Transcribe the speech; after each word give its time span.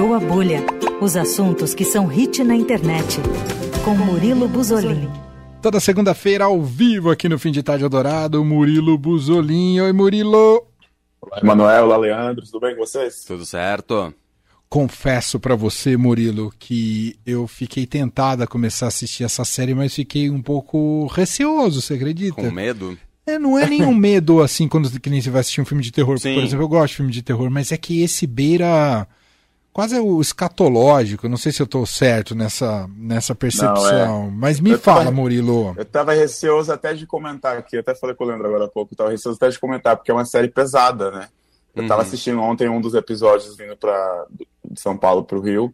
Estourou 0.00 0.16
a 0.16 0.18
Bolha. 0.18 0.64
Os 0.98 1.14
assuntos 1.14 1.74
que 1.74 1.84
são 1.84 2.06
hit 2.06 2.42
na 2.42 2.56
internet. 2.56 3.18
Com 3.84 3.94
Murilo 3.94 4.48
Buzolin. 4.48 5.10
Toda 5.60 5.78
segunda-feira, 5.78 6.46
ao 6.46 6.62
vivo, 6.62 7.10
aqui 7.10 7.28
no 7.28 7.38
Fim 7.38 7.52
de 7.52 7.62
Tarde 7.62 7.84
Adorado, 7.84 8.42
Murilo 8.42 8.96
Buzolin. 8.96 9.78
Oi, 9.78 9.92
Murilo. 9.92 10.66
Olá, 11.20 11.40
Emanuel. 11.42 11.84
Olá, 11.84 11.98
Leandro. 11.98 12.46
Tudo 12.46 12.60
bem 12.60 12.74
com 12.74 12.80
vocês? 12.80 13.24
Tudo 13.26 13.44
certo. 13.44 14.14
Confesso 14.70 15.38
para 15.38 15.54
você, 15.54 15.98
Murilo, 15.98 16.50
que 16.58 17.14
eu 17.26 17.46
fiquei 17.46 17.86
tentado 17.86 18.42
a 18.42 18.46
começar 18.46 18.86
a 18.86 18.88
assistir 18.88 19.24
essa 19.24 19.44
série, 19.44 19.74
mas 19.74 19.94
fiquei 19.94 20.30
um 20.30 20.40
pouco 20.40 21.08
receoso, 21.08 21.82
você 21.82 21.92
acredita? 21.92 22.36
Com 22.36 22.50
medo? 22.50 22.96
É, 23.26 23.38
não 23.38 23.58
é 23.58 23.68
nenhum 23.68 23.94
medo 23.94 24.40
assim 24.40 24.66
quando 24.66 24.98
que 24.98 25.10
nem 25.10 25.20
você 25.20 25.28
vai 25.28 25.42
assistir 25.42 25.60
um 25.60 25.66
filme 25.66 25.82
de 25.82 25.92
terror. 25.92 26.18
Sim. 26.18 26.32
Por 26.32 26.42
exemplo, 26.42 26.64
eu 26.64 26.68
gosto 26.68 26.92
de 26.92 26.96
filme 26.96 27.12
de 27.12 27.20
terror, 27.22 27.50
mas 27.50 27.70
é 27.70 27.76
que 27.76 28.00
esse 28.02 28.26
beira 28.26 29.06
quase 29.72 29.98
o 29.98 30.20
escatológico. 30.20 31.28
Não 31.28 31.36
sei 31.36 31.52
se 31.52 31.62
eu 31.62 31.66
tô 31.66 31.84
certo 31.86 32.34
nessa, 32.34 32.88
nessa 32.96 33.34
percepção. 33.34 33.74
Não, 34.06 34.26
é. 34.26 34.30
Mas 34.30 34.60
me 34.60 34.70
Eu 34.70 34.78
fala, 34.78 35.04
tava- 35.04 35.10
Murilo. 35.16 35.74
Eu 35.76 35.84
tava 35.84 36.12
receoso 36.12 36.72
até 36.72 36.92
de 36.94 37.06
comentar 37.06 37.56
aqui, 37.56 37.76
eu 37.76 37.80
até 37.80 37.94
falei 37.94 38.14
com 38.16 38.24
o 38.24 38.26
Leandro 38.26 38.46
agora 38.46 38.64
há 38.64 38.68
pouco, 38.68 38.92
eu 38.92 38.96
tava 38.96 39.10
receoso 39.10 39.36
até 39.36 39.48
de 39.48 39.58
comentar, 39.58 39.96
porque 39.96 40.10
é 40.10 40.14
uma 40.14 40.24
série 40.24 40.48
pesada, 40.48 41.10
né? 41.10 41.28
Eu 41.74 41.86
tava 41.86 42.02
Uhum. 42.02 42.08
assistindo 42.08 42.40
ontem 42.40 42.68
um 42.68 42.80
dos 42.80 42.94
episódios 42.94 43.56
vindo 43.56 43.76
pra, 43.76 44.26
de 44.68 44.80
São 44.80 44.96
Paulo 44.96 45.22
pro 45.24 45.40
Rio. 45.40 45.72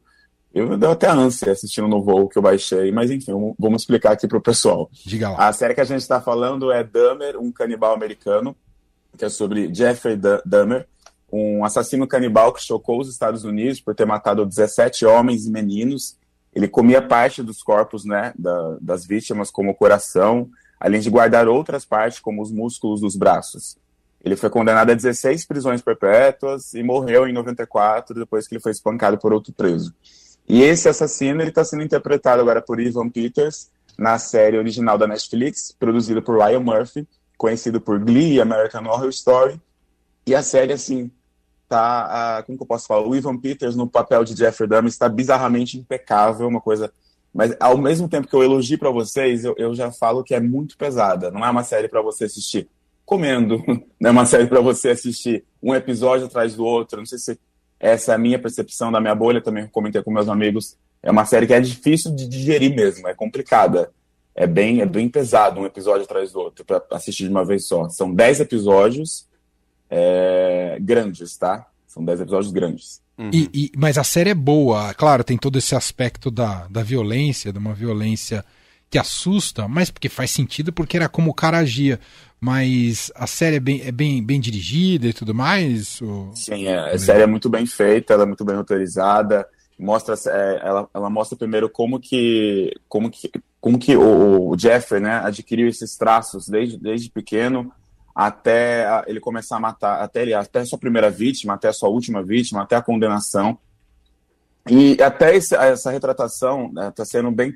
Eu 0.54 0.76
deu 0.78 0.90
até 0.90 1.08
ânsia 1.08 1.52
assistindo 1.52 1.86
no 1.88 2.02
voo 2.02 2.28
que 2.28 2.38
eu 2.38 2.42
baixei, 2.42 2.90
mas 2.90 3.10
enfim, 3.10 3.32
vamos- 3.58 3.82
explicar 3.82 4.12
aqui 4.12 4.26
pro 4.26 4.40
pessoal. 4.40 4.88
Diga 5.04 5.30
lá. 5.30 5.48
A 5.48 5.52
série 5.52 5.74
que 5.74 5.80
a 5.80 5.84
gente 5.84 6.00
está 6.00 6.20
falando 6.20 6.70
é 6.72 6.82
Dahmer, 6.84 7.36
um 7.38 7.50
canibal 7.52 7.94
americano, 7.94 8.56
que 9.18 9.24
é 9.24 9.28
sobre 9.28 9.72
Jeffrey 9.74 10.16
Da- 10.16 10.42
Dahmer, 10.46 10.86
um 11.30 11.64
assassino 11.64 12.06
canibal 12.06 12.52
que 12.52 12.62
chocou 12.62 13.00
os 13.00 13.08
Estados 13.08 13.44
Unidos 13.44 13.80
por 13.80 13.94
ter 13.94 14.06
matado 14.06 14.46
17 14.46 15.04
homens 15.06 15.46
e 15.46 15.50
meninos. 15.50 16.16
Ele 16.54 16.68
comia 16.68 17.02
parte 17.02 17.42
dos 17.42 17.62
corpos 17.62 18.04
né, 18.04 18.32
da- 18.38 18.76
das 18.80 19.04
vítimas, 19.04 19.50
como 19.50 19.70
o 19.70 19.74
coração, 19.74 20.48
além 20.80 21.00
de 21.00 21.10
guardar 21.10 21.48
outras 21.48 21.84
partes, 21.84 22.18
como 22.18 22.40
os 22.42 22.50
músculos 22.50 23.00
dos 23.00 23.16
braços. 23.16 23.76
Ele 24.24 24.36
foi 24.36 24.50
condenado 24.50 24.90
a 24.90 24.94
16 24.94 25.44
prisões 25.44 25.82
perpétuas 25.82 26.74
e 26.74 26.82
morreu 26.82 27.28
em 27.28 27.32
94, 27.32 28.14
depois 28.14 28.48
que 28.48 28.54
ele 28.54 28.62
foi 28.62 28.72
espancado 28.72 29.18
por 29.18 29.32
outro 29.32 29.52
preso. 29.52 29.94
E 30.48 30.62
esse 30.62 30.88
assassino 30.88 31.42
está 31.42 31.64
sendo 31.64 31.82
interpretado 31.82 32.40
agora 32.40 32.62
por 32.62 32.80
Ivan 32.80 33.08
Peters 33.08 33.68
na 33.98 34.18
série 34.18 34.58
original 34.58 34.96
da 34.98 35.06
Netflix, 35.06 35.74
produzida 35.78 36.20
por 36.22 36.38
Ryan 36.38 36.60
Murphy, 36.60 37.06
conhecido 37.36 37.80
por 37.80 37.98
Glee 37.98 38.34
e 38.34 38.40
American 38.40 38.84
Horror 38.86 39.08
Story. 39.10 39.60
E 40.26 40.34
a 40.34 40.42
série, 40.42 40.72
assim, 40.72 41.10
tá, 41.68 42.42
como 42.46 42.58
que 42.58 42.62
eu 42.62 42.66
posso 42.66 42.86
falar? 42.86 43.06
O 43.06 43.14
Ivan 43.14 43.38
Peters 43.38 43.76
no 43.76 43.86
papel 43.86 44.24
de 44.24 44.36
Jeffrey 44.36 44.68
Dahmer 44.68 44.88
está 44.88 45.08
bizarramente 45.08 45.78
impecável, 45.78 46.48
uma 46.48 46.60
coisa... 46.60 46.92
Mas 47.32 47.54
ao 47.60 47.76
mesmo 47.76 48.08
tempo 48.08 48.26
que 48.26 48.34
eu 48.34 48.42
elogio 48.42 48.78
para 48.78 48.90
vocês, 48.90 49.44
eu, 49.44 49.54
eu 49.58 49.74
já 49.74 49.92
falo 49.92 50.24
que 50.24 50.34
é 50.34 50.40
muito 50.40 50.76
pesada. 50.76 51.30
Não 51.30 51.44
é 51.44 51.50
uma 51.50 51.62
série 51.62 51.86
para 51.86 52.00
você 52.00 52.24
assistir 52.24 52.66
comendo, 53.04 53.62
não 54.00 54.08
é 54.08 54.10
uma 54.10 54.26
série 54.26 54.46
para 54.46 54.60
você 54.60 54.90
assistir 54.90 55.44
um 55.62 55.74
episódio 55.74 56.26
atrás 56.26 56.54
do 56.54 56.64
outro. 56.64 56.98
Não 56.98 57.06
sei 57.06 57.18
se 57.18 57.38
essa 57.78 58.12
é 58.12 58.14
a 58.14 58.18
minha 58.18 58.38
percepção 58.38 58.90
da 58.90 59.00
minha 59.00 59.14
bolha, 59.14 59.40
também 59.40 59.66
comentei 59.68 60.02
com 60.02 60.10
meus 60.10 60.28
amigos. 60.28 60.76
É 61.02 61.10
uma 61.10 61.24
série 61.24 61.46
que 61.46 61.54
é 61.54 61.60
difícil 61.60 62.14
de 62.14 62.26
digerir 62.26 62.74
mesmo, 62.74 63.06
é 63.06 63.14
complicada. 63.14 63.92
É 64.34 64.46
bem, 64.46 64.80
é 64.80 64.86
bem 64.86 65.08
pesado 65.08 65.60
um 65.60 65.66
episódio 65.66 66.02
atrás 66.02 66.32
do 66.32 66.40
outro 66.40 66.64
para 66.64 66.82
assistir 66.92 67.24
de 67.24 67.30
uma 67.30 67.44
vez 67.44 67.66
só. 67.66 67.88
São 67.88 68.12
10 68.12 68.40
episódios 68.40 69.25
é, 69.90 70.78
grandes, 70.80 71.36
tá? 71.36 71.66
São 71.86 72.04
10 72.04 72.20
episódios 72.20 72.52
grandes. 72.52 73.00
Uhum. 73.18 73.30
E- 73.32 73.48
e- 73.54 73.72
mas 73.76 73.96
a 73.96 74.04
série 74.04 74.30
é 74.30 74.34
boa, 74.34 74.92
claro, 74.94 75.24
tem 75.24 75.38
todo 75.38 75.56
esse 75.58 75.74
aspecto 75.74 76.30
da, 76.30 76.66
da 76.68 76.82
violência, 76.82 77.52
de 77.52 77.58
uma 77.58 77.72
violência 77.72 78.44
que 78.90 78.98
assusta, 78.98 79.66
mas 79.66 79.90
porque 79.90 80.08
faz 80.08 80.30
sentido, 80.30 80.72
porque 80.72 80.96
era 80.96 81.08
como 81.08 81.30
o 81.30 81.34
cara 81.34 81.58
agia. 81.58 81.98
Mas 82.38 83.10
a 83.14 83.26
série 83.26 83.56
é 83.56 83.60
bem, 83.60 83.80
é 83.82 83.90
bem, 83.90 84.22
bem 84.22 84.38
dirigida 84.38 85.06
e 85.08 85.12
tudo 85.12 85.34
mais? 85.34 86.00
o- 86.02 86.30
Sim, 86.34 86.66
é, 86.66 86.92
a 86.92 86.98
série 86.98 87.22
é 87.22 87.26
muito 87.26 87.48
bem 87.48 87.64
feita, 87.66 88.12
ela 88.12 88.24
é 88.24 88.26
muito 88.26 88.44
bem 88.44 88.54
roteirizada. 88.56 89.46
Mostra, 89.78 90.14
é, 90.28 90.60
ela, 90.62 90.88
ela 90.94 91.10
mostra 91.10 91.36
primeiro 91.36 91.68
como 91.68 91.98
que, 91.98 92.72
como 92.88 93.10
que, 93.10 93.30
como 93.60 93.78
que 93.78 93.96
o, 93.96 94.50
o 94.50 94.58
Jeffrey, 94.58 95.00
né, 95.00 95.20
adquiriu 95.24 95.68
esses 95.68 95.96
traços 95.96 96.46
desde, 96.46 96.78
desde 96.78 97.10
pequeno 97.10 97.72
até 98.16 99.04
ele 99.06 99.20
começar 99.20 99.56
a 99.58 99.60
matar, 99.60 100.00
até 100.02 100.22
ele, 100.22 100.32
até 100.32 100.64
sua 100.64 100.78
primeira 100.78 101.10
vítima, 101.10 101.52
até 101.52 101.70
sua 101.70 101.90
última 101.90 102.22
vítima, 102.22 102.62
até 102.62 102.74
a 102.74 102.80
condenação. 102.80 103.58
E 104.68 104.96
até 105.02 105.36
esse- 105.36 105.54
essa 105.54 105.90
retratação 105.90 106.72
está 106.88 107.04
sendo 107.04 107.30
bem, 107.30 107.54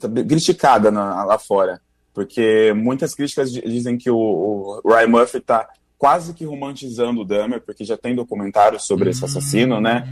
tá 0.00 0.08
bem 0.08 0.26
criticada 0.26 0.90
na- 0.90 1.22
lá 1.24 1.38
fora, 1.38 1.80
porque 2.14 2.72
muitas 2.74 3.14
críticas 3.14 3.52
di- 3.52 3.60
dizem 3.60 3.98
que 3.98 4.10
o, 4.10 4.80
o 4.82 4.88
Ryan 4.90 5.08
Murphy 5.08 5.38
está 5.38 5.68
quase 5.98 6.32
que 6.32 6.44
romantizando 6.46 7.20
o 7.20 7.24
Dahmer, 7.24 7.60
porque 7.60 7.84
já 7.84 7.96
tem 7.98 8.14
documentários 8.14 8.86
sobre 8.86 9.10
esse 9.10 9.24
assassino, 9.24 9.78
né? 9.80 10.08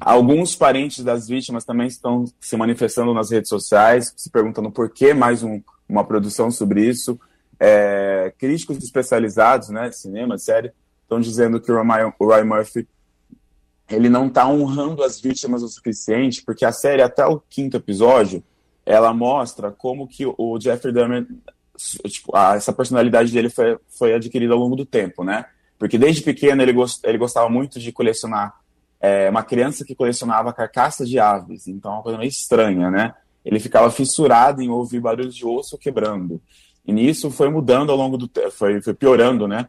Alguns 0.00 0.56
parentes 0.56 1.04
das 1.04 1.28
vítimas 1.28 1.64
também 1.64 1.86
estão 1.86 2.24
se 2.40 2.56
manifestando 2.56 3.14
nas 3.14 3.30
redes 3.30 3.48
sociais, 3.48 4.12
se 4.16 4.28
perguntando 4.30 4.70
por 4.70 4.88
que 4.90 5.14
mais 5.14 5.42
um- 5.42 5.60
uma 5.88 6.02
produção 6.02 6.50
sobre 6.50 6.84
isso. 6.88 7.20
É, 7.64 8.11
críticos 8.42 8.76
especializados, 8.78 9.68
né, 9.68 9.88
de 9.88 9.96
cinema, 9.96 10.34
de 10.34 10.42
série, 10.42 10.72
estão 11.04 11.20
dizendo 11.20 11.60
que 11.60 11.70
o 11.70 11.80
Ryan, 11.80 12.12
o 12.18 12.26
Ryan 12.26 12.44
Murphy 12.44 12.88
ele 13.88 14.08
não 14.08 14.26
está 14.26 14.48
honrando 14.48 15.04
as 15.04 15.20
vítimas 15.20 15.62
o 15.62 15.68
suficiente, 15.68 16.42
porque 16.44 16.64
a 16.64 16.72
série, 16.72 17.02
até 17.02 17.24
o 17.24 17.38
quinto 17.38 17.76
episódio, 17.76 18.42
ela 18.84 19.14
mostra 19.14 19.70
como 19.70 20.08
que 20.08 20.24
o 20.26 20.58
Jeffrey 20.60 20.92
Dahmer, 20.92 21.24
tipo, 22.08 22.34
a- 22.34 22.56
essa 22.56 22.72
personalidade 22.72 23.30
dele 23.32 23.48
foi, 23.48 23.78
foi 23.96 24.12
adquirida 24.14 24.54
ao 24.54 24.58
longo 24.58 24.74
do 24.74 24.84
tempo, 24.84 25.22
né? 25.22 25.44
Porque 25.78 25.96
desde 25.96 26.22
pequeno 26.22 26.62
ele, 26.62 26.72
gost, 26.72 27.00
ele 27.04 27.18
gostava 27.18 27.48
muito 27.48 27.78
de 27.78 27.92
colecionar, 27.92 28.54
é, 29.00 29.30
uma 29.30 29.44
criança 29.44 29.84
que 29.84 29.94
colecionava 29.94 30.52
carcaças 30.52 31.08
de 31.08 31.20
aves, 31.20 31.68
então 31.68 31.92
é 31.92 31.94
uma 31.94 32.02
coisa 32.02 32.18
meio 32.18 32.28
estranha, 32.28 32.90
né? 32.90 33.14
Ele 33.44 33.60
ficava 33.60 33.90
fissurado 33.90 34.62
em 34.62 34.68
ouvir 34.70 35.00
barulhos 35.00 35.34
de 35.34 35.44
osso 35.46 35.76
quebrando. 35.76 36.40
E 36.86 36.92
nisso 36.92 37.30
foi 37.30 37.48
mudando 37.48 37.90
ao 37.90 37.96
longo 37.96 38.16
do 38.16 38.30
foi, 38.50 38.80
foi 38.82 38.94
piorando, 38.94 39.46
né? 39.46 39.68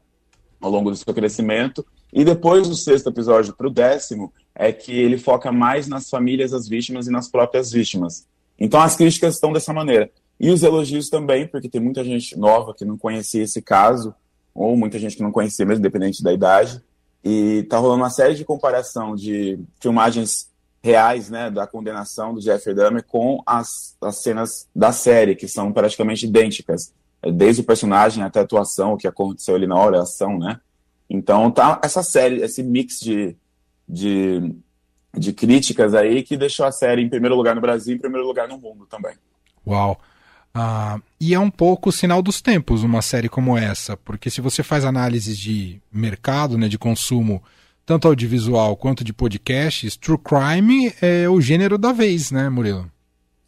Ao 0.59 0.69
longo 0.69 0.89
do 0.89 0.95
seu 0.95 1.13
crescimento. 1.13 1.85
E 2.11 2.23
depois 2.23 2.67
do 2.67 2.75
sexto 2.75 3.09
episódio 3.09 3.53
para 3.53 3.67
o 3.67 3.71
décimo, 3.71 4.31
é 4.55 4.71
que 4.71 4.91
ele 4.91 5.17
foca 5.17 5.51
mais 5.51 5.87
nas 5.87 6.09
famílias 6.09 6.51
das 6.51 6.67
vítimas 6.67 7.07
e 7.07 7.11
nas 7.11 7.27
próprias 7.27 7.71
vítimas. 7.71 8.27
Então 8.59 8.79
as 8.79 8.95
críticas 8.95 9.35
estão 9.35 9.51
dessa 9.51 9.73
maneira. 9.73 10.11
E 10.39 10.49
os 10.49 10.63
elogios 10.63 11.09
também, 11.09 11.47
porque 11.47 11.69
tem 11.69 11.81
muita 11.81 12.03
gente 12.03 12.37
nova 12.37 12.73
que 12.73 12.85
não 12.85 12.97
conhecia 12.97 13.43
esse 13.43 13.61
caso, 13.61 14.13
ou 14.53 14.75
muita 14.75 14.99
gente 14.99 15.15
que 15.15 15.23
não 15.23 15.31
conhecia 15.31 15.65
mesmo, 15.65 15.79
independente 15.79 16.23
da 16.23 16.33
idade. 16.33 16.81
E 17.23 17.63
tá 17.63 17.77
rolando 17.77 18.03
uma 18.03 18.09
série 18.09 18.35
de 18.35 18.43
comparação 18.43 19.15
de 19.15 19.59
filmagens 19.79 20.51
reais, 20.83 21.29
né, 21.29 21.49
da 21.49 21.65
condenação 21.65 22.33
do 22.33 22.41
Jeffrey 22.41 22.75
Dahmer 22.75 23.05
com 23.05 23.41
as, 23.45 23.95
as 24.01 24.17
cenas 24.21 24.67
da 24.75 24.91
série, 24.91 25.35
que 25.35 25.47
são 25.47 25.71
praticamente 25.71 26.25
idênticas. 26.25 26.93
Desde 27.31 27.61
o 27.61 27.65
personagem 27.65 28.23
até 28.23 28.39
a 28.39 28.43
atuação, 28.43 28.93
o 28.93 28.97
que 28.97 29.07
aconteceu 29.07 29.55
ali 29.55 29.65
na 29.65 29.75
hora, 29.75 29.99
a 29.99 30.03
ação, 30.03 30.37
né? 30.37 30.59
Então 31.09 31.49
tá 31.51 31.79
essa 31.83 32.03
série, 32.03 32.41
esse 32.41 32.63
mix 32.63 32.99
de, 32.99 33.35
de, 33.87 34.55
de 35.15 35.31
críticas 35.31 35.93
aí 35.93 36.23
que 36.23 36.35
deixou 36.35 36.65
a 36.65 36.71
série 36.71 37.01
em 37.01 37.09
primeiro 37.09 37.35
lugar 37.35 37.55
no 37.55 37.61
Brasil 37.61 37.93
e 37.93 37.97
em 37.97 38.01
primeiro 38.01 38.25
lugar 38.25 38.47
no 38.47 38.57
mundo 38.57 38.85
também. 38.85 39.15
Uau. 39.65 39.99
Ah, 40.53 40.99
e 41.19 41.33
é 41.33 41.39
um 41.39 41.49
pouco 41.49 41.89
o 41.89 41.91
sinal 41.91 42.21
dos 42.21 42.41
tempos 42.41 42.83
uma 42.83 43.01
série 43.01 43.27
como 43.27 43.57
essa, 43.57 43.97
porque 43.97 44.29
se 44.29 44.39
você 44.39 44.61
faz 44.61 44.85
análises 44.85 45.37
de 45.37 45.81
mercado, 45.91 46.57
né, 46.57 46.67
de 46.67 46.77
consumo, 46.77 47.41
tanto 47.85 48.07
audiovisual 48.07 48.77
quanto 48.77 49.03
de 49.03 49.11
podcasts, 49.11 49.97
True 49.97 50.17
Crime 50.17 50.93
é 51.01 51.27
o 51.27 51.41
gênero 51.41 51.77
da 51.77 51.91
vez, 51.91 52.31
né, 52.31 52.49
Murilo? 52.49 52.89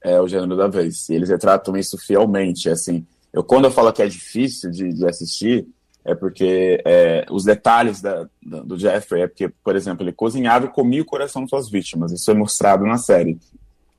É 0.03 0.19
o 0.19 0.27
gênero 0.27 0.55
da 0.55 0.67
vez. 0.67 1.07
E 1.09 1.13
eles 1.13 1.29
retratam 1.29 1.75
isso 1.77 1.97
fielmente. 1.97 2.69
Assim, 2.69 3.05
eu 3.35 3.43
quando 3.43 3.65
eu 3.65 3.71
falo 3.71 3.91
que 3.91 4.01
é 4.01 4.07
difícil 4.07 4.71
de, 4.71 4.93
de 4.93 5.05
assistir, 5.05 5.67
é 6.05 6.15
porque 6.15 6.81
é, 6.85 7.25
os 7.29 7.43
detalhes 7.43 8.01
da, 8.01 8.29
do 8.41 8.79
Jeffrey 8.79 9.23
é 9.23 9.27
porque, 9.27 9.49
por 9.49 9.75
exemplo, 9.75 10.05
ele 10.05 10.13
cozinhava 10.13 10.67
e 10.67 10.69
comia 10.69 11.01
o 11.01 11.05
coração 11.05 11.43
de 11.43 11.49
suas 11.49 11.69
vítimas. 11.69 12.13
Isso 12.13 12.31
é 12.31 12.33
mostrado 12.33 12.85
na 12.85 12.97
série. 12.97 13.37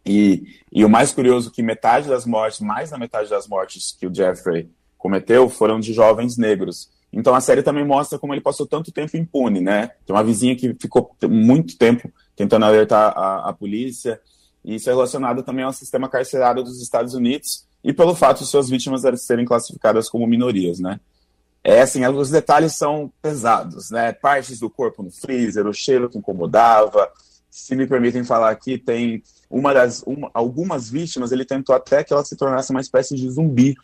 E, 0.06 0.42
e 0.72 0.86
o 0.86 0.88
mais 0.88 1.12
curioso 1.12 1.50
é 1.50 1.52
que 1.52 1.62
metade 1.62 2.08
das 2.08 2.24
mortes, 2.24 2.60
mais 2.60 2.90
da 2.90 2.96
metade 2.98 3.28
das 3.28 3.46
mortes 3.46 3.94
que 4.00 4.06
o 4.06 4.14
Jeffrey 4.14 4.70
cometeu 4.96 5.50
foram 5.50 5.78
de 5.80 5.92
jovens 5.92 6.38
negros. 6.38 6.88
Então 7.12 7.34
a 7.34 7.40
série 7.40 7.62
também 7.62 7.84
mostra 7.84 8.18
como 8.18 8.32
ele 8.32 8.40
passou 8.40 8.66
tanto 8.66 8.90
tempo 8.90 9.18
impune, 9.18 9.60
né? 9.60 9.90
Tem 10.06 10.16
uma 10.16 10.24
vizinha 10.24 10.56
que 10.56 10.72
ficou 10.80 11.14
muito 11.28 11.76
tempo 11.76 12.10
tentando 12.34 12.64
alertar 12.64 13.12
a, 13.14 13.50
a 13.50 13.52
polícia. 13.52 14.18
E 14.64 14.76
isso 14.76 14.88
é 14.88 14.94
relacionado 14.94 15.42
também 15.42 15.64
ao 15.64 15.74
sistema 15.74 16.08
carcerário 16.08 16.62
dos 16.62 16.80
Estados 16.80 17.12
Unidos 17.12 17.65
e 17.86 17.92
pelo 17.92 18.16
fato 18.16 18.40
de 18.40 18.50
suas 18.50 18.68
vítimas 18.68 19.02
serem 19.20 19.44
classificadas 19.44 20.08
como 20.10 20.26
minorias, 20.26 20.80
né? 20.80 20.98
É 21.62 21.82
assim, 21.82 22.04
os 22.04 22.30
detalhes 22.30 22.74
são 22.74 23.12
pesados, 23.22 23.92
né? 23.92 24.12
Partes 24.12 24.58
do 24.58 24.68
corpo 24.68 25.04
no 25.04 25.10
freezer, 25.12 25.64
o 25.68 25.72
cheiro 25.72 26.10
que 26.10 26.18
incomodava, 26.18 27.08
se 27.48 27.76
me 27.76 27.86
permitem 27.86 28.24
falar 28.24 28.50
aqui, 28.50 28.76
tem 28.76 29.22
uma 29.48 29.72
das 29.72 30.02
uma, 30.02 30.28
algumas 30.34 30.90
vítimas, 30.90 31.30
ele 31.30 31.44
tentou 31.44 31.76
até 31.76 32.02
que 32.02 32.12
ela 32.12 32.24
se 32.24 32.34
tornasse 32.34 32.72
uma 32.72 32.80
espécie 32.80 33.14
de 33.14 33.30
zumbi, 33.30 33.76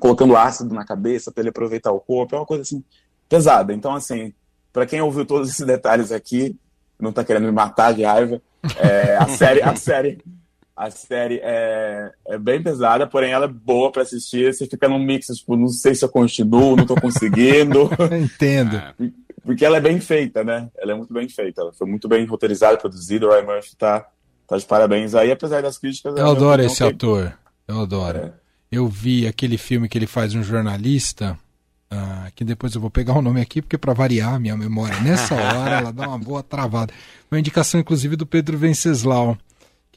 colocando 0.00 0.36
ácido 0.36 0.74
na 0.74 0.84
cabeça 0.84 1.30
para 1.30 1.42
ele 1.42 1.50
aproveitar 1.50 1.92
o 1.92 2.00
corpo, 2.00 2.34
é 2.34 2.38
uma 2.40 2.46
coisa 2.46 2.62
assim 2.62 2.82
pesada. 3.28 3.72
Então, 3.72 3.94
assim, 3.94 4.34
para 4.72 4.84
quem 4.84 5.00
ouviu 5.00 5.24
todos 5.24 5.48
esses 5.48 5.64
detalhes 5.64 6.10
aqui, 6.10 6.56
não 6.98 7.12
tá 7.12 7.22
querendo 7.22 7.44
me 7.44 7.52
matar 7.52 7.94
de 7.94 8.02
raiva, 8.02 8.42
é, 8.78 9.16
a 9.16 9.28
série, 9.28 9.62
a 9.62 9.76
série, 9.76 10.18
a 10.78 10.92
série 10.92 11.40
é, 11.42 12.12
é 12.28 12.38
bem 12.38 12.62
pesada, 12.62 13.04
porém 13.04 13.32
ela 13.32 13.46
é 13.46 13.48
boa 13.48 13.90
para 13.90 14.02
assistir. 14.02 14.54
Você 14.54 14.64
fica 14.64 14.88
num 14.88 15.00
mix, 15.00 15.26
tipo, 15.26 15.56
não 15.56 15.66
sei 15.66 15.92
se 15.92 16.04
eu 16.04 16.08
continuo, 16.08 16.76
não 16.76 16.86
tô 16.86 16.94
conseguindo. 16.94 17.90
Entendo. 18.16 18.76
É. 18.76 18.94
Porque 19.44 19.64
ela 19.64 19.78
é 19.78 19.80
bem 19.80 20.00
feita, 20.00 20.44
né? 20.44 20.70
Ela 20.78 20.92
é 20.92 20.94
muito 20.94 21.12
bem 21.12 21.28
feita. 21.28 21.62
Ela 21.62 21.72
foi 21.72 21.88
muito 21.88 22.06
bem 22.06 22.24
roteirizada, 22.24 22.76
produzida. 22.76 23.26
O 23.26 23.30
Ryan 23.30 23.42
Murphy 23.42 23.74
tá, 23.76 24.06
tá 24.46 24.56
de 24.56 24.64
parabéns 24.66 25.16
aí, 25.16 25.32
apesar 25.32 25.62
das 25.62 25.78
críticas. 25.78 26.16
Eu 26.16 26.30
adoro 26.30 26.62
esse 26.62 26.84
ator. 26.84 27.36
Eu 27.66 27.80
adoro. 27.80 28.18
É. 28.18 28.32
Eu 28.70 28.86
vi 28.86 29.26
aquele 29.26 29.58
filme 29.58 29.88
que 29.88 29.98
ele 29.98 30.06
faz 30.06 30.32
um 30.32 30.44
jornalista. 30.44 31.36
Uh, 31.90 32.30
que 32.36 32.44
depois 32.44 32.74
eu 32.74 32.80
vou 32.80 32.90
pegar 32.90 33.14
o 33.14 33.22
nome 33.22 33.40
aqui, 33.40 33.62
porque 33.62 33.78
para 33.78 33.94
variar 33.94 34.38
minha 34.38 34.54
memória, 34.54 35.00
nessa 35.00 35.34
hora 35.56 35.78
ela 35.78 35.90
dá 35.90 36.06
uma 36.06 36.18
boa 36.18 36.42
travada. 36.42 36.92
Uma 37.32 37.40
indicação, 37.40 37.80
inclusive, 37.80 38.14
do 38.14 38.26
Pedro 38.26 38.58
Venceslau, 38.58 39.38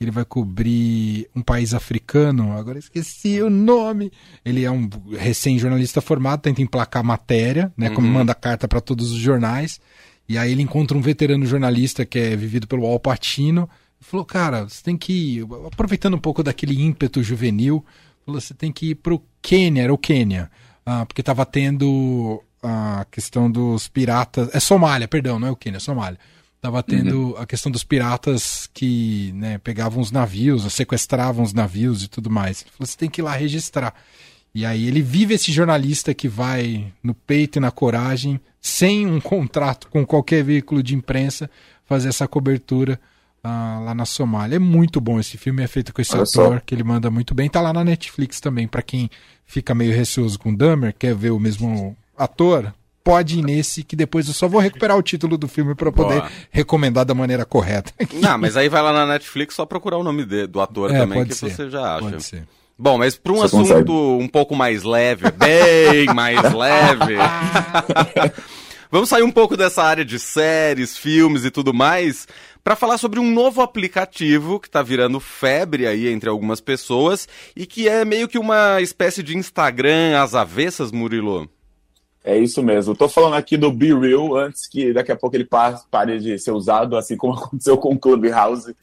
que 0.02 0.06
ele 0.06 0.12
vai 0.12 0.26
cobrir 0.26 1.30
um 1.36 1.44
país 1.44 1.76
africano, 1.76 2.58
agora 2.58 2.80
esqueci 2.80 3.40
o 3.40 3.52
nome. 3.52 4.12
Ele 4.44 4.64
é 4.64 4.72
um 4.72 4.90
recém-jornalista 5.16 6.02
formado, 6.02 6.42
tenta 6.42 6.60
emplacar 6.60 7.04
matéria, 7.04 7.72
né? 7.78 7.90
Uhum. 7.90 7.96
Como 7.96 8.08
manda 8.08 8.34
carta 8.34 8.68
para 8.68 8.82
todos 8.82 9.12
os 9.12 9.20
jornais. 9.20 9.80
E 10.28 10.40
aí 10.40 10.52
ele 10.52 10.64
encontra 10.64 10.98
um 10.98 11.02
veterano 11.02 11.46
jornalista 11.46 12.04
que 12.04 12.18
é 12.18 12.36
vivido 12.36 12.66
pelo 12.68 12.88
Al 12.88 13.00
Pacino. 13.00 13.70
Falou, 14.00 14.26
cara, 14.26 14.68
você 14.68 14.82
tem 14.82 14.98
que 14.98 15.38
ir, 15.38 15.48
aproveitando 15.68 16.16
um 16.16 16.20
pouco 16.20 16.42
daquele 16.42 16.82
ímpeto 16.82 17.22
juvenil, 17.22 17.86
falou, 18.26 18.42
você 18.42 18.56
tem 18.56 18.72
que 18.72 18.92
ir 18.92 18.96
pro 18.96 19.22
Quênia, 19.40 19.84
era 19.84 19.94
o 19.94 20.00
Quênia 20.00 20.50
ah, 20.84 21.06
porque 21.06 21.22
estava 21.22 21.46
tendo 21.46 22.44
a 22.64 23.06
questão 23.12 23.52
dos 23.52 23.88
piratas. 23.88 24.50
É 24.52 24.60
Somália, 24.60 25.08
perdão, 25.08 25.40
não 25.40 25.48
é 25.48 25.52
o 25.52 25.56
Quênia, 25.56 25.78
é 25.78 25.80
Somália. 25.80 26.20
Tava 26.62 26.84
tendo 26.84 27.32
uhum. 27.32 27.38
a 27.38 27.46
questão 27.48 27.72
dos 27.72 27.84
piratas 27.84 28.70
que 28.72 29.32
né, 29.34 29.58
pegavam 29.58 30.00
os 30.00 30.12
navios, 30.12 30.72
sequestravam 30.72 31.44
os 31.44 31.54
navios 31.54 32.04
e 32.04 32.08
tudo 32.08 32.30
mais. 32.30 32.62
Ele 32.62 32.70
falou: 32.70 32.86
você 32.86 32.96
tem 32.96 33.10
que 33.10 33.20
ir 33.20 33.24
lá 33.24 33.36
registrar. 33.36 33.96
E 34.54 34.64
aí 34.64 34.86
ele 34.86 35.02
vive 35.02 35.34
esse 35.34 35.52
jornalista 35.52 36.14
que 36.14 36.28
vai 36.28 36.94
no 37.02 37.16
peito 37.16 37.58
e 37.58 37.60
na 37.60 37.72
coragem, 37.72 38.40
sem 38.60 39.08
um 39.08 39.20
contrato 39.22 39.88
com 39.90 40.06
qualquer 40.06 40.44
veículo 40.44 40.84
de 40.84 40.94
imprensa, 40.94 41.50
fazer 41.84 42.10
essa 42.10 42.28
cobertura 42.28 43.00
uh, 43.44 43.84
lá 43.84 43.96
na 43.96 44.06
Somália. 44.06 44.58
É 44.58 44.60
muito 44.60 45.02
bom 45.02 45.20
esse 45.20 45.40
filme, 45.40 45.64
é 45.64 45.68
feito 45.68 45.92
com 45.92 46.00
esse 46.00 46.14
Olha 46.14 46.24
ator, 46.24 46.54
só. 46.58 46.60
que 46.60 46.76
ele 46.76 46.84
manda 46.84 47.10
muito 47.10 47.34
bem. 47.34 47.50
Tá 47.50 47.60
lá 47.60 47.74
na 47.74 47.84
Netflix 47.84 48.40
também, 48.40 48.68
para 48.68 48.84
quem 48.84 49.10
fica 49.46 49.74
meio 49.74 49.96
receoso 49.96 50.38
com 50.38 50.54
Dahmer, 50.54 50.94
quer 50.94 51.16
ver 51.16 51.32
o 51.32 51.40
mesmo 51.40 51.98
ator, 52.16 52.72
pode 53.04 53.40
ir 53.40 53.42
nesse, 53.44 53.84
que 53.84 53.96
depois 53.96 54.28
eu 54.28 54.34
só 54.34 54.48
vou 54.48 54.62
recuperar 54.62 54.98
o 54.98 55.02
título 55.02 55.38
do 55.38 55.48
filme 55.48 55.76
para 55.76 55.92
poder 55.92 56.20
Boa. 56.20 56.32
recomendar 56.50 57.06
da 57.06 57.14
maneira 57.14 57.46
correta. 57.46 57.94
Não, 58.14 58.38
mas 58.38 58.56
aí 58.58 58.70
vai 58.70 58.82
lá 58.82 58.94
na 58.94 59.06
Netflix 59.06 59.56
só 59.56 59.66
procurar 59.66 59.98
o 59.98 60.04
nome 60.04 60.26
de, 60.26 60.48
do 60.48 60.62
ator 60.62 60.94
é, 60.94 61.00
também, 61.00 61.26
que 61.26 61.34
ser. 61.34 61.50
você 61.50 61.70
já 61.70 61.96
acha. 61.96 62.10
Pode 62.10 62.24
ser. 62.24 62.48
Bom, 62.78 62.98
mas 62.98 63.16
para 63.16 63.32
um 63.32 63.36
você 63.36 63.46
assunto 63.46 63.68
consegue. 63.68 63.92
um 63.92 64.28
pouco 64.28 64.56
mais 64.56 64.84
leve, 64.84 65.30
bem 65.38 66.06
mais 66.14 66.42
leve. 66.54 67.16
Vamos 68.90 69.08
sair 69.08 69.24
um 69.24 69.32
pouco 69.32 69.56
dessa 69.56 69.84
área 69.84 70.04
de 70.04 70.20
séries, 70.20 70.98
filmes 70.98 71.46
e 71.46 71.52
tudo 71.52 71.74
mais 71.74 72.28
para 72.64 72.76
falar 72.76 72.98
sobre 72.98 73.20
um 73.20 73.32
novo 73.32 73.62
aplicativo 73.62 74.60
que 74.60 74.68
está 74.68 74.82
virando 74.82 75.20
febre 75.20 75.88
aí 75.88 76.08
entre 76.08 76.30
algumas 76.30 76.62
pessoas 76.62 77.28
e 77.56 77.66
que 77.66 77.88
é 77.88 78.06
meio 78.06 78.28
que 78.28 78.38
uma 78.38 78.82
espécie 78.82 79.24
de 79.24 79.38
Instagram 79.38 80.22
às 80.22 80.36
avessas, 80.36 80.92
Murilo. 80.92 81.50
É 82.24 82.38
isso 82.38 82.62
mesmo. 82.62 82.94
Estou 82.94 83.10
falando 83.10 83.36
aqui 83.36 83.58
do 83.58 83.72
Be 83.72 83.94
Real 83.94 84.36
antes 84.36 84.68
que 84.68 84.94
daqui 84.94 85.12
a 85.12 85.16
pouco 85.16 85.36
ele 85.36 85.48
pare 85.90 86.20
de 86.20 86.38
ser 86.38 86.52
usado, 86.52 86.96
assim 86.96 87.18
como 87.18 87.34
aconteceu 87.40 87.78
com 87.78 87.94
o 87.94 88.00
Clubhouse, 88.00 88.76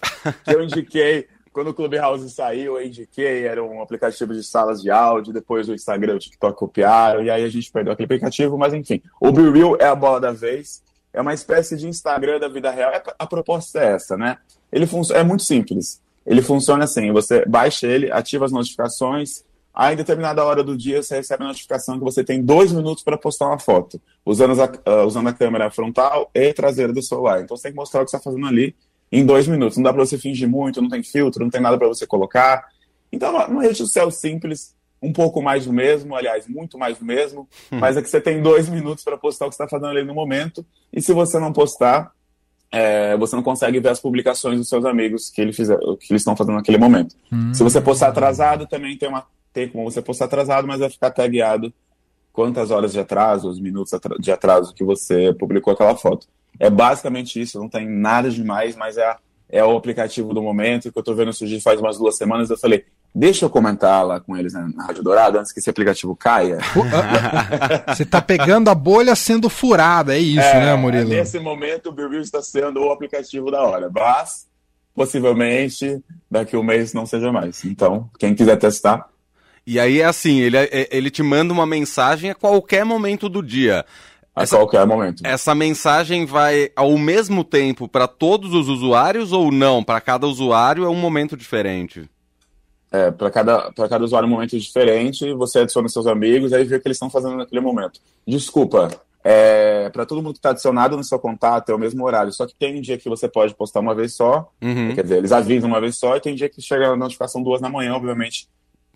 que 0.44 0.54
eu 0.54 0.62
indiquei. 0.62 1.26
Quando 1.52 1.68
o 1.68 1.74
Clubhouse 1.74 2.30
saiu, 2.30 2.78
eu 2.78 2.86
indiquei, 2.86 3.44
era 3.44 3.64
um 3.64 3.82
aplicativo 3.82 4.32
de 4.32 4.44
salas 4.44 4.80
de 4.80 4.90
áudio, 4.90 5.32
depois 5.32 5.68
o 5.68 5.74
Instagram 5.74 6.12
e 6.12 6.16
o 6.16 6.18
TikTok 6.18 6.56
copiaram, 6.56 7.22
e 7.22 7.30
aí 7.30 7.42
a 7.42 7.48
gente 7.48 7.72
perdeu 7.72 7.92
aquele 7.92 8.04
aplicativo, 8.04 8.56
mas 8.56 8.72
enfim. 8.74 9.02
O 9.20 9.32
Be 9.32 9.50
Real 9.50 9.76
é 9.80 9.86
a 9.86 9.94
bola 9.94 10.20
da 10.20 10.30
vez 10.30 10.82
é 11.12 11.20
uma 11.20 11.34
espécie 11.34 11.76
de 11.76 11.88
Instagram 11.88 12.38
da 12.38 12.48
vida 12.48 12.70
real. 12.70 12.92
É, 12.92 13.02
a 13.18 13.26
proposta 13.26 13.80
é 13.80 13.94
essa, 13.94 14.16
né? 14.16 14.38
Ele 14.70 14.88
é 15.14 15.24
muito 15.24 15.42
simples. 15.42 16.00
Ele 16.26 16.42
funciona 16.42 16.84
assim: 16.84 17.12
você 17.12 17.44
baixa 17.46 17.86
ele, 17.86 18.10
ativa 18.12 18.44
as 18.44 18.52
notificações. 18.52 19.44
Aí, 19.78 19.94
em 19.94 19.96
determinada 19.96 20.44
hora 20.44 20.64
do 20.64 20.76
dia, 20.76 21.00
você 21.00 21.14
recebe 21.14 21.44
a 21.44 21.46
notificação 21.46 22.00
que 22.00 22.04
você 22.04 22.24
tem 22.24 22.42
dois 22.42 22.72
minutos 22.72 23.04
para 23.04 23.16
postar 23.16 23.46
uma 23.46 23.60
foto, 23.60 24.02
usando 24.26 24.60
a, 24.60 24.64
uh, 24.66 25.06
usando 25.06 25.28
a 25.28 25.32
câmera 25.32 25.70
frontal 25.70 26.28
e 26.34 26.52
traseira 26.52 26.92
do 26.92 27.00
celular. 27.00 27.40
Então, 27.40 27.56
você 27.56 27.62
tem 27.62 27.72
que 27.72 27.76
mostrar 27.76 28.02
o 28.02 28.04
que 28.04 28.10
você 28.10 28.16
está 28.16 28.28
fazendo 28.28 28.48
ali 28.48 28.74
em 29.12 29.24
dois 29.24 29.46
minutos. 29.46 29.78
Não 29.78 29.84
dá 29.84 29.92
para 29.92 30.04
você 30.04 30.18
fingir 30.18 30.48
muito, 30.48 30.82
não 30.82 30.88
tem 30.88 31.04
filtro, 31.04 31.44
não 31.44 31.50
tem 31.50 31.60
nada 31.60 31.78
para 31.78 31.86
você 31.86 32.08
colocar. 32.08 32.66
Então, 33.12 33.30
uma 33.30 33.62
rede 33.62 33.76
social 33.76 34.10
simples, 34.10 34.74
um 35.00 35.12
pouco 35.12 35.40
mais 35.40 35.64
do 35.64 35.72
mesmo, 35.72 36.16
aliás, 36.16 36.48
muito 36.48 36.76
mais 36.76 36.98
do 36.98 37.04
mesmo, 37.04 37.48
hum. 37.70 37.78
mas 37.78 37.96
é 37.96 38.02
que 38.02 38.10
você 38.10 38.20
tem 38.20 38.42
dois 38.42 38.68
minutos 38.68 39.04
para 39.04 39.16
postar 39.16 39.46
o 39.46 39.48
que 39.48 39.54
você 39.54 39.62
está 39.62 39.78
fazendo 39.78 39.96
ali 39.96 40.04
no 40.04 40.12
momento, 40.12 40.66
e 40.92 41.00
se 41.00 41.12
você 41.12 41.38
não 41.38 41.52
postar, 41.52 42.10
é, 42.72 43.16
você 43.16 43.36
não 43.36 43.44
consegue 43.44 43.78
ver 43.78 43.90
as 43.90 44.00
publicações 44.00 44.58
dos 44.58 44.68
seus 44.68 44.84
amigos 44.84 45.30
que, 45.30 45.40
ele 45.40 45.52
fizer, 45.52 45.78
que 45.78 46.12
eles 46.12 46.22
estão 46.22 46.36
fazendo 46.36 46.56
naquele 46.56 46.78
momento. 46.78 47.14
Hum. 47.32 47.54
Se 47.54 47.62
você 47.62 47.80
postar 47.80 48.08
atrasado, 48.08 48.66
também 48.66 48.98
tem, 48.98 49.08
uma, 49.08 49.24
tem 49.52 49.68
como 49.68 49.90
você 49.90 50.02
postar 50.02 50.26
atrasado, 50.26 50.66
mas 50.66 50.80
vai 50.80 50.90
ficar 50.90 51.10
tagueado 51.10 51.72
quantas 52.32 52.70
horas 52.70 52.92
de 52.92 53.00
atraso, 53.00 53.48
os 53.48 53.60
minutos 53.60 53.92
de 54.20 54.30
atraso 54.30 54.74
que 54.74 54.84
você 54.84 55.34
publicou 55.34 55.72
aquela 55.72 55.96
foto. 55.96 56.26
É 56.58 56.70
basicamente 56.70 57.40
isso, 57.40 57.58
não 57.58 57.68
tem 57.68 57.88
nada 57.88 58.30
demais, 58.30 58.76
mas 58.76 58.96
é, 58.96 59.16
é 59.48 59.64
o 59.64 59.76
aplicativo 59.76 60.32
do 60.32 60.42
momento 60.42 60.92
que 60.92 60.98
eu 60.98 61.00
estou 61.00 61.14
vendo 61.14 61.32
surgir 61.32 61.60
faz 61.60 61.80
umas 61.80 61.98
duas 61.98 62.16
semanas. 62.16 62.50
Eu 62.50 62.58
falei, 62.58 62.84
Deixa 63.14 63.46
eu 63.46 63.50
comentar 63.50 64.06
lá 64.06 64.20
com 64.20 64.36
eles 64.36 64.52
na 64.52 64.68
Rádio 64.86 65.02
Dourado 65.02 65.38
antes 65.38 65.50
que 65.50 65.60
esse 65.60 65.70
aplicativo 65.70 66.14
caia. 66.14 66.58
Você 67.88 68.02
está 68.02 68.20
pegando 68.20 68.68
a 68.68 68.74
bolha 68.74 69.14
sendo 69.16 69.48
furada, 69.48 70.14
é 70.14 70.18
isso, 70.18 70.40
é, 70.40 70.66
né, 70.66 70.74
Murilo? 70.76 71.08
Nesse 71.08 71.38
momento, 71.38 71.88
o 71.88 71.92
Bill 71.92 72.20
está 72.20 72.42
sendo 72.42 72.80
o 72.80 72.92
aplicativo 72.92 73.50
da 73.50 73.62
hora, 73.62 73.90
mas 73.92 74.46
possivelmente 74.94 76.02
daqui 76.30 76.54
a 76.54 76.58
um 76.58 76.62
mês 76.62 76.92
não 76.92 77.06
seja 77.06 77.32
mais. 77.32 77.64
Então, 77.64 78.10
quem 78.18 78.34
quiser 78.34 78.56
testar. 78.56 79.08
E 79.70 79.78
aí 79.78 80.00
é 80.00 80.06
assim, 80.06 80.40
ele, 80.40 80.56
é, 80.56 80.88
ele 80.90 81.10
te 81.10 81.22
manda 81.22 81.52
uma 81.52 81.66
mensagem 81.66 82.30
a 82.30 82.34
qualquer 82.34 82.86
momento 82.86 83.28
do 83.28 83.42
dia. 83.42 83.84
A 84.34 84.44
essa, 84.44 84.56
qualquer 84.56 84.86
momento. 84.86 85.20
Essa 85.22 85.54
mensagem 85.54 86.24
vai 86.24 86.70
ao 86.74 86.96
mesmo 86.96 87.44
tempo 87.44 87.86
para 87.86 88.08
todos 88.08 88.54
os 88.54 88.66
usuários 88.66 89.30
ou 89.30 89.52
não? 89.52 89.84
Para 89.84 90.00
cada 90.00 90.26
usuário 90.26 90.86
é 90.86 90.88
um 90.88 90.94
momento 90.94 91.36
diferente? 91.36 92.08
É, 92.90 93.10
para 93.10 93.30
cada, 93.30 93.70
cada 93.70 94.02
usuário 94.02 94.26
um 94.26 94.30
momento 94.30 94.58
diferente, 94.58 95.34
você 95.34 95.58
adiciona 95.58 95.86
seus 95.90 96.06
amigos, 96.06 96.54
aí 96.54 96.64
vê 96.64 96.76
o 96.76 96.80
que 96.80 96.88
eles 96.88 96.96
estão 96.96 97.10
fazendo 97.10 97.36
naquele 97.36 97.60
momento. 97.60 98.00
Desculpa, 98.26 98.88
é, 99.22 99.90
para 99.90 100.06
todo 100.06 100.22
mundo 100.22 100.32
que 100.32 100.38
está 100.38 100.48
adicionado 100.48 100.96
no 100.96 101.04
seu 101.04 101.18
contato 101.18 101.68
é 101.68 101.74
o 101.74 101.78
mesmo 101.78 102.02
horário, 102.06 102.32
só 102.32 102.46
que 102.46 102.54
tem 102.54 102.78
um 102.78 102.80
dia 102.80 102.96
que 102.96 103.10
você 103.10 103.28
pode 103.28 103.54
postar 103.54 103.80
uma 103.80 103.94
vez 103.94 104.14
só, 104.14 104.50
uhum. 104.62 104.94
quer 104.94 105.02
dizer, 105.02 105.18
eles 105.18 105.30
avisam 105.30 105.68
uma 105.68 105.78
vez 105.78 105.98
só, 105.98 106.16
e 106.16 106.20
tem 106.20 106.34
dia 106.34 106.48
que 106.48 106.62
chega 106.62 106.88
a 106.88 106.96
notificação 106.96 107.42
duas 107.42 107.60
da 107.60 107.68
manhã, 107.68 107.92
obviamente, 107.92 108.48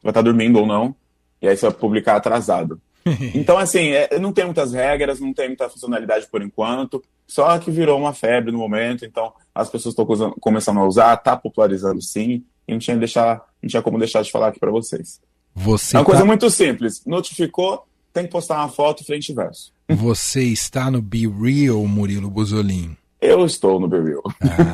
vai 0.03 0.11
estar 0.11 0.21
tá 0.21 0.23
dormindo 0.23 0.59
ou 0.59 0.67
não, 0.67 0.95
e 1.41 1.49
aí 1.49 1.57
você 1.57 1.67
vai 1.67 1.75
publicar 1.75 2.17
atrasado. 2.17 2.81
então, 3.35 3.59
assim, 3.59 3.91
é, 3.91 4.19
não 4.19 4.33
tem 4.33 4.45
muitas 4.45 4.73
regras, 4.73 5.21
não 5.21 5.33
tem 5.33 5.49
muita 5.49 5.69
funcionalidade 5.69 6.27
por 6.31 6.43
enquanto, 6.43 7.03
só 7.27 7.59
que 7.59 7.71
virou 7.71 7.99
uma 7.99 8.13
febre 8.13 8.53
no 8.53 8.59
momento, 8.59 9.05
então 9.05 9.33
as 9.55 9.69
pessoas 9.69 9.95
estão 9.97 10.33
começando 10.41 10.79
a 10.79 10.87
usar, 10.87 11.15
está 11.15 11.37
popularizando 11.37 12.01
sim, 12.01 12.45
e 12.67 12.73
não 12.73 12.79
tinha, 12.79 12.97
deixar, 12.97 13.43
não 13.63 13.69
tinha 13.69 13.83
como 13.83 13.99
deixar 13.99 14.23
de 14.23 14.31
falar 14.31 14.49
aqui 14.49 14.61
para 14.61 14.71
vocês. 14.71 15.21
Você 15.55 15.97
é 15.97 15.99
uma 15.99 16.05
tá... 16.05 16.11
coisa 16.11 16.25
muito 16.25 16.49
simples. 16.51 17.03
Notificou, 17.05 17.85
tem 18.13 18.25
que 18.25 18.31
postar 18.31 18.57
uma 18.57 18.69
foto 18.69 19.05
frente 19.05 19.31
e 19.31 19.35
verso. 19.35 19.73
Você 19.89 20.45
está 20.45 20.91
no 20.91 21.03
Be 21.03 21.27
Real, 21.27 21.85
Murilo 21.87 22.31
Buzolin? 22.31 22.97
Eu 23.21 23.45
estou 23.45 23.79
no 23.79 23.89
Be 23.89 24.01
Real. 24.01 24.23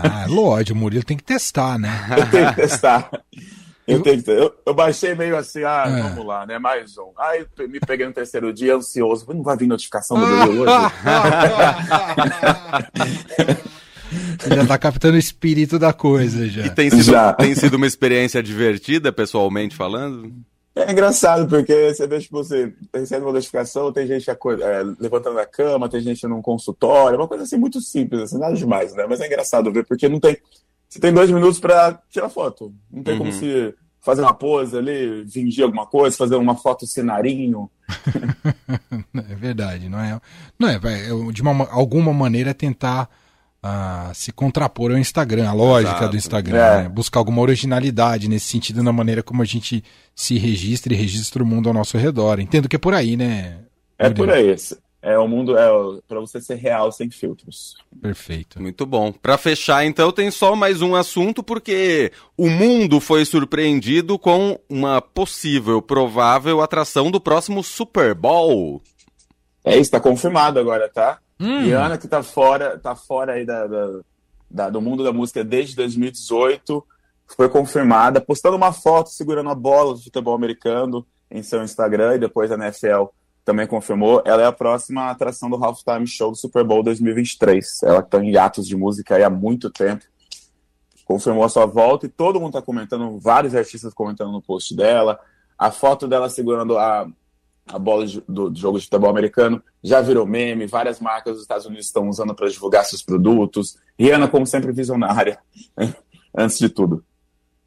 Ah, 0.03 0.27
lógico, 0.29 0.79
o 0.79 0.81
Murilo 0.81 1.05
tem 1.05 1.17
que 1.17 1.25
testar, 1.25 1.79
né? 1.79 1.91
Eu 2.17 2.31
tenho 2.31 2.49
que 2.51 2.57
testar. 2.57 3.11
Eu, 3.89 4.03
tenho 4.03 4.23
eu, 4.27 4.55
eu 4.67 4.75
baixei 4.75 5.15
meio 5.15 5.35
assim, 5.35 5.65
ah, 5.65 5.85
é. 5.89 6.03
vamos 6.03 6.27
lá, 6.27 6.45
né? 6.45 6.59
Mais 6.59 6.99
um. 6.99 7.11
Aí 7.17 7.47
me 7.67 7.81
peguei 7.81 8.07
no 8.07 8.13
terceiro 8.13 8.53
dia, 8.53 8.77
ansioso. 8.77 9.25
Não 9.33 9.43
vai 9.43 9.57
vir 9.57 9.67
notificação 9.67 10.19
do 10.19 10.27
Real 10.27 10.51
hoje? 10.51 10.73
Você 14.39 14.55
já 14.55 14.67
tá 14.67 14.79
captando 14.79 15.17
o 15.17 15.19
espírito 15.19 15.79
da 15.79 15.93
coisa 15.93 16.47
já. 16.49 16.67
E 16.67 16.71
tem 16.71 16.91
sido, 16.91 17.03
já. 17.03 17.33
tem 17.33 17.55
sido 17.55 17.75
uma 17.75 17.87
experiência 17.87 18.43
divertida, 18.43 19.13
pessoalmente 19.13 19.75
falando? 19.75 20.33
É 20.75 20.93
engraçado, 20.93 21.49
porque 21.49 21.93
você 21.93 22.07
vê, 22.07 22.21
tipo, 22.21 22.37
você 22.37 22.73
recebe 22.95 23.25
uma 23.25 23.33
notificação, 23.33 23.93
tem 23.93 24.07
gente 24.07 24.31
é, 24.31 24.35
levantando 25.01 25.37
da 25.37 25.47
cama, 25.47 25.89
tem 25.89 26.01
gente 26.01 26.27
num 26.27 26.41
consultório, 26.41 27.19
uma 27.19 27.27
coisa 27.27 27.45
assim 27.45 27.57
muito 27.57 27.81
simples, 27.81 28.23
assim, 28.23 28.39
nada 28.39 28.55
demais, 28.55 28.95
né? 28.95 29.05
Mas 29.09 29.21
é 29.21 29.27
engraçado 29.27 29.73
ver, 29.73 29.85
porque 29.85 30.09
não 30.09 30.21
tem. 30.21 30.37
Você 30.89 30.99
tem 30.99 31.13
dois 31.13 31.31
minutos 31.31 31.61
para 31.61 32.01
tirar 32.09 32.29
foto. 32.29 32.73
Não 32.91 33.03
tem 33.03 33.15
uhum. 33.15 33.19
como 33.19 33.33
se 33.33 33.75
fazer 34.01 34.23
uma 34.23 34.33
pose 34.33 34.77
ali, 34.77 35.27
fingir 35.29 35.65
alguma 35.65 35.87
coisa, 35.87 36.17
fazer 36.17 36.37
uma 36.37 36.57
foto 36.57 36.87
cenarinho. 36.87 37.71
é 39.29 39.35
verdade, 39.35 39.89
não 39.89 40.01
é? 40.01 40.21
Não 40.59 40.69
é, 40.69 40.77
é 40.77 41.33
de 41.33 41.43
uma, 41.43 41.69
alguma 41.71 42.13
maneira 42.13 42.55
tentar 42.55 43.09
uh, 43.63 44.15
se 44.15 44.33
contrapor 44.33 44.93
ao 44.93 44.99
Instagram, 44.99 45.49
a 45.49 45.53
lógica 45.53 45.93
Exato. 45.93 46.11
do 46.11 46.17
Instagram, 46.17 46.59
é. 46.59 46.83
né? 46.85 46.89
buscar 46.89 47.21
alguma 47.21 47.43
originalidade 47.43 48.29
nesse 48.29 48.47
sentido 48.47 48.83
na 48.83 48.93
maneira 48.93 49.23
como 49.23 49.43
a 49.43 49.45
gente 49.45 49.85
se 50.15 50.39
registra 50.39 50.95
e 50.95 50.97
registra 50.97 51.43
o 51.43 51.47
mundo 51.47 51.69
ao 51.69 51.75
nosso 51.75 51.99
redor. 51.99 52.41
Entendo 52.41 52.69
que 52.69 52.77
é 52.77 52.79
por 52.79 52.95
aí, 52.95 53.17
né? 53.17 53.59
É 53.99 54.09
por 54.09 54.31
aí. 54.31 54.55
É 55.09 55.19
o 55.19 55.27
mundo 55.27 55.57
é 55.57 55.67
para 56.07 56.21
você 56.21 56.39
ser 56.39 56.57
real 56.57 56.93
sem 56.93 57.11
filtros. 57.11 57.79
Perfeito. 57.99 58.61
Muito 58.61 58.85
bom. 58.85 59.11
Para 59.11 59.39
fechar, 59.39 59.83
então, 59.87 60.13
tem 60.13 60.31
só 60.31 60.55
mais 60.55 60.83
um 60.83 60.95
assunto 60.95 61.43
porque 61.43 62.13
o 62.37 62.51
mundo 62.51 63.01
foi 63.01 63.25
surpreendido 63.25 64.19
com 64.19 64.61
uma 64.69 65.01
possível, 65.01 65.81
provável 65.81 66.61
atração 66.61 67.11
do 67.11 67.19
próximo 67.19 67.65
Super 67.65 68.15
Bowl. 68.15 68.83
É 69.65 69.79
isso, 69.79 69.91
tá 69.91 69.99
confirmado 69.99 70.61
agora, 70.61 70.91
tá? 70.91 71.21
Hum. 71.41 71.63
Rihanna 71.63 71.97
que 71.97 72.07
tá 72.07 72.23
fora, 72.23 72.79
tá 72.79 72.95
fora 72.95 73.33
aí 73.33 73.47
da, 73.47 73.67
da, 73.67 74.01
da, 74.51 74.69
do 74.69 74.83
mundo 74.83 75.03
da 75.03 75.13
música 75.13 75.43
desde 75.43 75.75
2018, 75.75 76.85
foi 77.35 77.49
confirmada, 77.49 78.21
postando 78.21 78.59
uma 78.59 78.75
foto 78.75 79.09
segurando 79.09 79.49
a 79.49 79.55
bola 79.55 79.95
do 79.95 80.03
futebol 80.03 80.35
americano 80.35 81.07
em 81.31 81.43
seu 81.43 81.63
Instagram 81.63 82.17
e 82.17 82.19
depois 82.19 82.53
a 82.53 82.57
NFL 82.57 83.05
também 83.49 83.67
confirmou, 83.67 84.21
ela 84.27 84.43
é 84.43 84.47
a 84.47 84.53
próxima 84.53 85.11
atração 85.11 85.49
do 85.49 85.57
Halftime 85.57 86.07
Show 86.07 86.33
do 86.33 86.37
Super 86.37 86.63
Bowl 86.63 86.83
2023. 86.83 87.83
Ela 87.83 88.01
está 88.01 88.23
em 88.23 88.37
atos 88.37 88.69
de 88.69 88.77
música 88.77 89.17
aí 89.17 89.25
há 89.25 89.31
muito 89.31 89.71
tempo. 89.71 90.05
Confirmou 91.07 91.45
a 91.45 91.49
sua 91.49 91.65
volta 91.65 92.05
e 92.05 92.11
todo 92.11 92.39
mundo 92.39 92.51
está 92.51 92.61
comentando, 92.61 93.19
vários 93.19 93.55
artistas 93.55 93.95
comentando 93.95 94.33
no 94.33 94.43
post 94.43 94.77
dela. 94.77 95.19
A 95.59 95.71
foto 95.71 96.07
dela 96.07 96.29
segurando 96.29 96.77
a, 96.77 97.09
a 97.67 97.79
bola 97.79 98.07
de, 98.07 98.23
do, 98.29 98.51
do, 98.51 98.59
jogo 98.59 98.79
de 98.79 98.85
futebol 98.85 99.09
americano 99.09 99.63
já 99.83 100.03
virou 100.03 100.27
meme. 100.27 100.67
Várias 100.67 101.01
marcas 101.01 101.33
dos 101.33 101.41
Estados 101.41 101.65
Unidos 101.65 101.87
estão 101.87 102.07
usando 102.07 102.35
para 102.35 102.51
divulgar 102.51 102.85
seus 102.85 103.01
produtos. 103.01 103.79
Rihanna, 103.99 104.29
como 104.29 104.47
sempre, 104.47 104.73
visionária, 104.73 105.39
antes 106.37 106.59
de 106.59 106.69
tudo. 106.69 107.03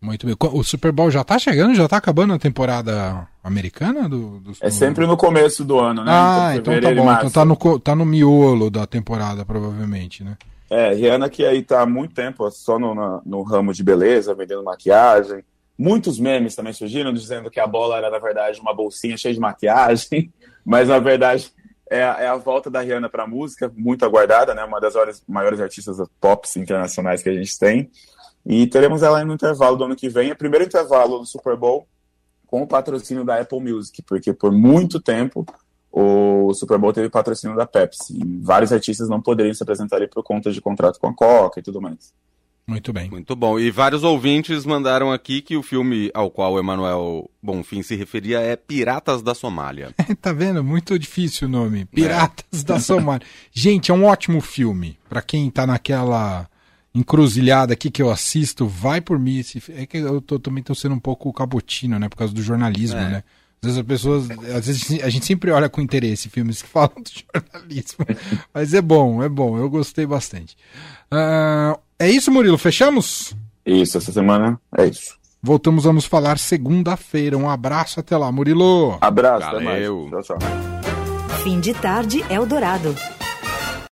Muito 0.02 0.26
bem. 0.26 0.36
O 0.40 0.64
Super 0.64 0.92
Bowl 0.92 1.12
já 1.12 1.24
tá 1.24 1.38
chegando? 1.38 1.76
Já 1.76 1.88
tá 1.88 1.98
acabando 1.98 2.34
a 2.34 2.40
temporada 2.40 3.28
americana? 3.44 4.10
Do, 4.10 4.40
do... 4.40 4.52
É 4.60 4.72
sempre 4.72 5.06
no 5.06 5.16
começo 5.16 5.64
do 5.64 5.80
ano, 5.80 6.04
né? 6.04 6.12
Ah, 6.12 6.54
então, 6.56 6.74
então 6.74 6.90
tá 6.90 7.04
bom. 7.04 7.14
Então 7.14 7.30
tá 7.30 7.46
no, 7.46 7.80
tá 7.80 7.96
no 7.96 8.04
miolo 8.04 8.72
da 8.72 8.88
temporada, 8.88 9.46
provavelmente, 9.46 10.24
né? 10.24 10.36
É, 10.72 10.94
Rihanna 10.94 11.30
que 11.30 11.46
aí 11.46 11.62
tá 11.62 11.82
há 11.82 11.86
muito 11.86 12.16
tempo 12.16 12.50
só 12.50 12.80
no, 12.80 12.96
no, 12.96 13.22
no 13.24 13.44
ramo 13.44 13.74
de 13.74 13.84
beleza, 13.84 14.34
vendendo 14.34 14.64
maquiagem. 14.64 15.44
Muitos 15.78 16.18
memes 16.18 16.56
também 16.56 16.74
surgiram 16.74 17.14
dizendo 17.14 17.52
que 17.52 17.60
a 17.60 17.68
bola 17.68 17.98
era, 17.98 18.10
na 18.10 18.20
verdade, 18.20 18.60
uma 18.60 18.74
bolsinha 18.74 19.18
cheia 19.18 19.34
de 19.34 19.40
maquiagem. 19.40 20.34
Mas, 20.66 20.88
na 20.88 20.98
verdade, 20.98 21.52
é, 21.92 22.00
é 22.00 22.28
a 22.28 22.38
volta 22.38 22.72
da 22.72 22.82
Rihanna 22.82 23.10
pra 23.10 23.28
música, 23.28 23.72
muito 23.76 24.04
aguardada, 24.04 24.56
né? 24.56 24.64
Uma 24.64 24.80
das 24.80 24.94
maiores 25.28 25.60
artistas 25.60 25.98
pop 26.20 26.48
internacionais 26.58 27.22
que 27.22 27.30
a 27.30 27.34
gente 27.34 27.60
tem. 27.60 27.92
E 28.46 28.68
teremos 28.68 29.04
ela 29.04 29.24
no 29.24 29.34
intervalo 29.34 29.78
do 29.78 29.84
ano 29.84 29.96
que 29.96 30.10
vem, 30.10 30.30
é 30.30 30.34
o 30.34 30.38
primeiro 30.38 30.66
intervalo 30.66 31.20
do 31.20 31.26
Super 31.26 31.56
Bowl 31.56 31.88
com 32.48 32.62
o 32.62 32.68
patrocínio 32.68 33.24
da 33.24 33.40
Apple 33.40 33.62
Music, 33.62 34.02
porque 34.02 34.34
por 34.34 34.52
muito 34.52 35.00
tempo 35.00 35.46
o 35.92 36.54
Super 36.54 36.78
Bowl 36.78 36.94
teve 36.94 37.10
patrocínio 37.10 37.56
da 37.56 37.66
Pepsi. 37.66 38.18
E 38.18 38.40
vários 38.42 38.72
artistas 38.72 39.10
não 39.10 39.22
poderiam 39.22 39.54
se 39.54 39.64
apresentar 39.64 39.98
ali 39.98 40.08
por 40.08 40.24
conta 40.24 40.52
de 40.52 40.62
contrato 40.62 41.00
com 41.00 41.08
a 41.08 41.14
Coca 41.14 41.60
e 41.60 41.64
tudo 41.64 41.82
mais. 41.82 42.14
Muito 42.68 42.94
bem. 42.94 43.10
Muito 43.10 43.36
bom. 43.36 43.60
E 43.60 43.70
vários 43.72 44.04
ouvintes 44.04 44.66
mandaram 44.66 45.12
aqui 45.12 45.42
que 45.42 45.58
o 45.58 45.64
filme 45.64 46.10
ao 46.14 46.32
qual 46.32 46.54
o 46.54 46.60
Emanuel 46.60 47.30
Bonfim 47.42 47.84
se 47.84 47.96
referia 47.96 48.40
é 48.40 48.56
Piratas 48.56 49.22
da 49.22 49.34
Somália. 49.34 49.94
tá 50.22 50.32
vendo? 50.32 50.64
Muito 50.64 50.98
difícil 50.98 51.48
o 51.48 51.52
nome. 51.52 51.86
Piratas 51.86 52.62
é. 52.62 52.64
da 52.64 52.80
Somália. 52.80 53.26
Gente, 53.52 53.92
é 53.92 53.94
um 53.94 54.06
ótimo 54.06 54.40
filme. 54.40 54.98
para 55.10 55.22
quem 55.22 55.50
tá 55.50 55.68
naquela 55.68 56.48
encruzilhada 56.94 57.74
aqui 57.74 57.90
que 57.90 58.02
eu 58.02 58.10
assisto, 58.10 58.68
vai 58.68 59.02
por 59.02 59.18
mim. 59.18 59.44
É 59.76 59.86
que 59.86 59.98
eu 59.98 60.22
tô, 60.22 60.40
também 60.40 60.64
tô 60.64 60.76
sendo 60.76 60.96
um 60.96 61.00
pouco 61.00 61.32
cabotino, 61.32 61.98
né? 61.98 62.10
Por 62.10 62.18
causa 62.18 62.34
do 62.34 62.42
jornalismo, 62.42 63.00
é. 63.00 63.10
né? 63.10 63.24
Às 63.62 63.68
vezes 63.68 63.80
as 63.80 63.86
pessoas. 63.86 64.32
Às 64.32 64.66
vezes 64.66 65.04
a 65.04 65.10
gente 65.10 65.26
sempre 65.26 65.52
olha 65.52 65.70
com 65.70 65.82
interesse 65.82 66.30
filmes 66.30 66.62
que 66.62 66.68
falam 66.70 66.96
do 66.96 67.10
jornalismo. 67.10 68.06
Mas 68.54 68.74
é 68.74 68.82
bom, 68.82 69.24
é 69.24 69.30
bom. 69.30 69.58
Eu 69.58 69.70
gostei 69.70 70.06
bastante. 70.06 70.58
Uh, 71.12 71.80
é 72.00 72.10
isso, 72.10 72.32
Murilo? 72.32 72.58
Fechamos? 72.58 73.36
Isso, 73.66 73.98
essa 73.98 74.12
semana 74.12 74.60
é 74.78 74.88
isso. 74.88 75.20
Voltamos 75.44 75.88
a 75.88 75.94
nos 75.94 76.06
falar 76.06 76.38
segunda-feira. 76.38 77.38
Um 77.38 77.50
abraço 77.50 78.00
até 78.00 78.16
lá, 78.16 78.32
Murilo. 78.32 78.98
Abraço, 79.02 79.46
Valeu. 79.46 80.08
até 80.08 80.16
mais. 80.16 80.28
Tchau, 80.28 80.38
tchau. 80.38 80.50
Fim 81.44 81.60
de 81.60 81.74
tarde, 81.74 82.24
Eldorado. 82.30 82.96